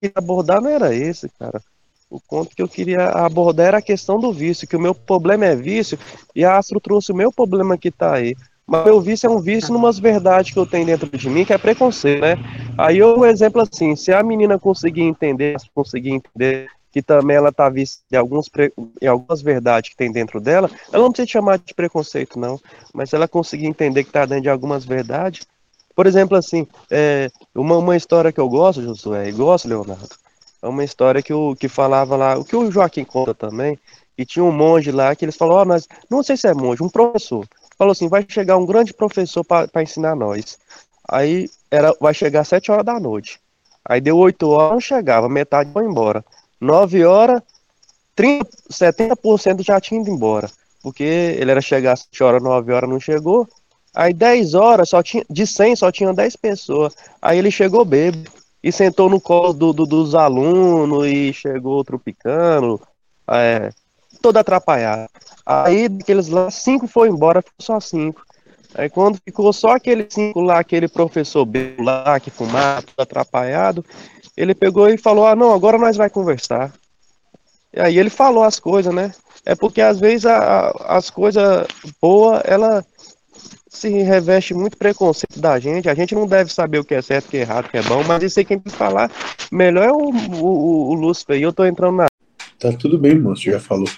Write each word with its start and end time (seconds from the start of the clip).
queria 0.00 0.14
abordar 0.16 0.60
não 0.60 0.70
era 0.70 0.94
esse, 0.94 1.28
cara. 1.38 1.60
O 2.10 2.20
ponto 2.20 2.56
que 2.56 2.62
eu 2.62 2.68
queria 2.68 3.08
abordar 3.10 3.66
era 3.66 3.78
a 3.78 3.82
questão 3.82 4.18
do 4.18 4.32
vício, 4.32 4.66
que 4.66 4.76
o 4.76 4.80
meu 4.80 4.94
problema 4.94 5.44
é 5.44 5.54
vício, 5.54 5.98
e 6.34 6.44
a 6.44 6.56
Astro 6.56 6.80
trouxe 6.80 7.12
o 7.12 7.16
meu 7.16 7.30
problema 7.30 7.76
que 7.76 7.90
tá 7.90 8.14
aí. 8.14 8.34
Mas 8.66 8.84
meu 8.84 9.00
vício 9.00 9.26
é 9.26 9.30
um 9.30 9.40
vício 9.40 9.72
numas 9.72 9.98
verdades 9.98 10.52
que 10.52 10.58
eu 10.58 10.66
tenho 10.66 10.86
dentro 10.86 11.08
de 11.08 11.28
mim, 11.28 11.44
que 11.44 11.52
é 11.52 11.58
preconceito, 11.58 12.20
né? 12.20 12.36
Aí 12.76 12.98
eu, 12.98 13.18
um 13.18 13.24
exemplo 13.24 13.60
assim, 13.62 13.96
se 13.96 14.12
a 14.12 14.22
menina 14.22 14.58
conseguir 14.58 15.02
entender, 15.02 15.56
conseguir 15.74 16.10
entender 16.10 16.68
que 16.90 17.02
também 17.02 17.36
ela 17.36 17.52
tá 17.52 17.68
vista 17.68 18.02
em, 18.10 18.16
alguns 18.16 18.50
em 19.00 19.06
algumas 19.06 19.42
verdades 19.42 19.90
que 19.90 19.96
tem 19.96 20.10
dentro 20.10 20.40
dela, 20.40 20.70
ela 20.92 21.02
não 21.02 21.10
precisa 21.10 21.32
chamar 21.32 21.58
de 21.58 21.74
preconceito, 21.74 22.38
não. 22.38 22.58
Mas 22.92 23.10
se 23.10 23.16
ela 23.16 23.28
conseguir 23.28 23.66
entender 23.66 24.04
que 24.04 24.12
tá 24.12 24.24
dentro 24.24 24.42
de 24.42 24.50
algumas 24.50 24.84
verdades, 24.84 25.46
por 25.98 26.06
exemplo, 26.06 26.36
assim, 26.38 26.64
é, 26.92 27.28
uma, 27.52 27.76
uma 27.76 27.96
história 27.96 28.30
que 28.30 28.38
eu 28.38 28.48
gosto, 28.48 28.80
Josué, 28.80 29.30
e 29.30 29.32
gosto, 29.32 29.66
Leonardo, 29.66 30.08
é 30.62 30.68
uma 30.68 30.84
história 30.84 31.20
que, 31.20 31.32
o, 31.32 31.56
que 31.56 31.66
falava 31.66 32.14
lá, 32.14 32.38
o 32.38 32.44
que 32.44 32.54
o 32.54 32.70
Joaquim 32.70 33.02
conta 33.02 33.34
também, 33.34 33.76
e 34.16 34.24
tinha 34.24 34.44
um 34.44 34.52
monge 34.52 34.92
lá 34.92 35.16
que 35.16 35.24
eles 35.24 35.34
falaram, 35.34 35.62
oh, 35.62 35.64
nós, 35.64 35.88
não 36.08 36.22
sei 36.22 36.36
se 36.36 36.46
é 36.46 36.54
monge, 36.54 36.84
um 36.84 36.88
professor, 36.88 37.44
falou 37.76 37.90
assim, 37.90 38.06
vai 38.06 38.24
chegar 38.28 38.56
um 38.56 38.64
grande 38.64 38.94
professor 38.94 39.42
para 39.42 39.82
ensinar 39.82 40.14
nós. 40.14 40.56
Aí 41.08 41.50
era, 41.68 41.92
vai 42.00 42.14
chegar 42.14 42.42
às 42.42 42.48
7 42.48 42.70
horas 42.70 42.86
da 42.86 43.00
noite. 43.00 43.40
Aí 43.84 44.00
deu 44.00 44.16
8 44.18 44.48
horas, 44.48 44.72
não 44.74 44.80
chegava, 44.80 45.28
metade 45.28 45.72
foi 45.72 45.84
embora. 45.84 46.24
9 46.60 47.04
horas, 47.04 47.42
30, 48.14 48.48
70% 48.70 49.64
já 49.64 49.80
tinha 49.80 50.00
ido 50.00 50.10
embora. 50.10 50.48
Porque 50.80 51.02
ele 51.02 51.50
era 51.50 51.60
chegar 51.60 51.94
às 51.94 52.02
7 52.02 52.22
horas, 52.22 52.40
9 52.40 52.72
horas 52.72 52.88
não 52.88 53.00
chegou. 53.00 53.48
Aí 53.98 54.14
10 54.14 54.54
horas, 54.54 54.90
só 54.90 55.02
tinha, 55.02 55.24
de 55.28 55.44
100 55.44 55.74
só 55.74 55.90
tinha 55.90 56.14
10 56.14 56.36
pessoas. 56.36 56.94
Aí 57.20 57.36
ele 57.36 57.50
chegou 57.50 57.84
bêbado 57.84 58.30
e 58.62 58.70
sentou 58.70 59.10
no 59.10 59.20
colo 59.20 59.52
do, 59.52 59.72
do, 59.72 59.84
dos 59.84 60.14
alunos 60.14 61.04
e 61.08 61.32
chegou 61.32 61.82
tropicando, 61.82 62.80
é, 63.28 63.70
todo 64.22 64.36
atrapalhado. 64.36 65.10
Aí 65.44 65.88
daqueles 65.88 66.28
lá, 66.28 66.48
cinco 66.48 66.86
foi 66.86 67.08
embora, 67.08 67.42
ficou 67.42 67.60
só 67.60 67.80
cinco. 67.80 68.22
Aí 68.72 68.88
quando 68.88 69.18
ficou 69.18 69.52
só 69.52 69.70
aqueles 69.70 70.14
cinco 70.14 70.42
lá, 70.42 70.60
aquele 70.60 70.86
professor 70.86 71.44
B 71.44 71.74
lá 71.80 72.20
que 72.20 72.30
fumava, 72.30 72.82
todo 72.82 73.00
atrapalhado, 73.00 73.84
ele 74.36 74.54
pegou 74.54 74.88
e 74.88 74.96
falou: 74.96 75.26
Ah, 75.26 75.34
não, 75.34 75.52
agora 75.52 75.76
nós 75.76 75.96
vai 75.96 76.08
conversar. 76.08 76.72
E 77.74 77.80
aí 77.80 77.98
ele 77.98 78.10
falou 78.10 78.44
as 78.44 78.60
coisas, 78.60 78.94
né? 78.94 79.12
É 79.44 79.56
porque 79.56 79.80
às 79.80 79.98
vezes 79.98 80.24
a, 80.24 80.38
a, 80.38 80.98
as 80.98 81.10
coisas 81.10 81.66
boas, 82.00 82.42
ela 82.44 82.84
se 83.68 83.88
reveste 83.88 84.54
muito 84.54 84.76
preconceito 84.76 85.40
da 85.40 85.58
gente. 85.58 85.88
A 85.88 85.94
gente 85.94 86.14
não 86.14 86.26
deve 86.26 86.52
saber 86.52 86.78
o 86.78 86.84
que 86.84 86.94
é 86.94 87.02
certo, 87.02 87.26
o 87.26 87.30
que 87.30 87.36
é 87.36 87.40
errado, 87.40 87.66
o 87.66 87.68
que 87.70 87.76
é 87.76 87.82
bom, 87.82 88.02
mas 88.04 88.22
isso 88.22 88.38
aí 88.38 88.44
quem 88.44 88.58
tem 88.58 88.72
que 88.72 88.78
falar 88.78 89.10
melhor 89.52 89.84
é 89.84 89.92
o, 89.92 90.10
o, 90.42 90.90
o 90.90 90.94
Lúcifer. 90.94 91.38
E 91.38 91.42
eu 91.42 91.52
tô 91.52 91.64
entrando 91.64 91.96
na. 91.96 92.06
Tá 92.58 92.72
tudo 92.72 92.98
bem, 92.98 93.18
moço, 93.18 93.42
já 93.42 93.60
falou. 93.60 93.88